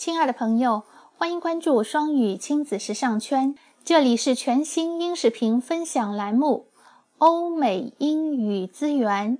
[0.00, 0.84] 亲爱的朋友，
[1.16, 6.68] 欢迎关注双语亲子时尚圈，这里是全新英视频分享栏目《
[7.18, 9.38] 欧美英语资源》，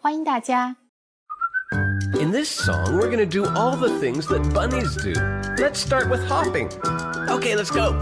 [0.00, 0.76] 欢迎大家。
[2.20, 5.12] In this song, we're gonna do all the things that bunnies do.
[5.56, 6.68] Let's start with hopping.
[7.28, 7.94] Okay, let's go.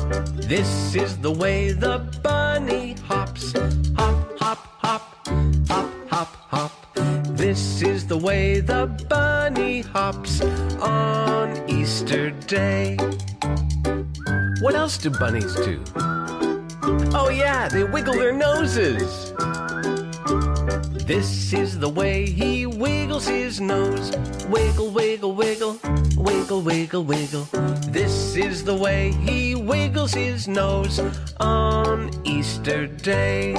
[0.48, 3.53] This is the way the bunny hops.
[3.96, 5.03] Hop, hop, hop,
[5.69, 6.73] hop, hop, hop.
[7.37, 10.41] This is the way the bunny hops
[10.80, 11.44] on
[11.96, 12.98] Easter Day.
[14.60, 15.82] What else do bunnies do?
[17.15, 19.32] Oh, yeah, they wiggle their noses.
[21.06, 24.11] This is the way he wiggles his nose.
[24.50, 25.79] Wiggle, wiggle, wiggle,
[26.18, 27.47] wiggle, wiggle, wiggle.
[27.87, 31.00] This is the way he wiggles his nose
[31.39, 33.53] on Easter Day.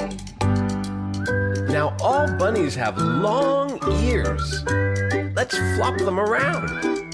[1.69, 4.63] Now, all bunnies have long ears.
[5.33, 7.06] Let's flop them around.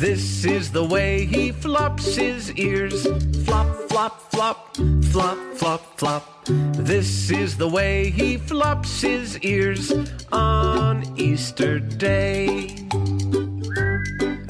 [0.00, 3.06] This is the way he flops his ears.
[3.44, 4.74] Flop, flop, flop,
[5.12, 6.44] flop, flop, flop.
[6.46, 9.92] This is the way he flops his ears
[10.32, 12.74] on Easter Day.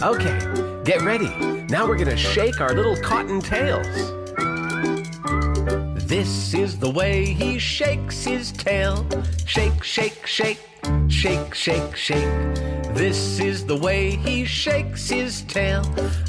[0.01, 0.39] Okay,
[0.85, 1.31] get ready.
[1.69, 3.89] Now we're gonna shake our little cotton tails.
[6.07, 9.05] This is the way he shakes his tail.
[9.47, 10.61] Shake, shake, shake,
[11.09, 12.55] shake, shake, shake.
[12.95, 15.85] This is the way he shakes his tail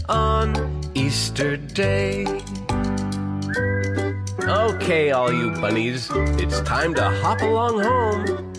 [0.10, 2.26] on Easter Day.
[4.42, 8.52] Okay, all you bunnies, it's time to hop along home.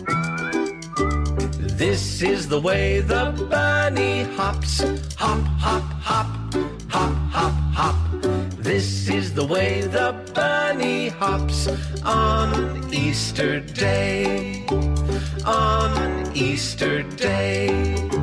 [1.77, 4.81] This is the way the bunny hops.
[5.17, 6.27] Hop, hop, hop,
[6.89, 8.21] hop, hop, hop.
[8.57, 11.67] This is the way the bunny hops
[12.03, 14.65] on Easter Day.
[15.45, 15.91] On
[16.35, 18.22] Easter Day.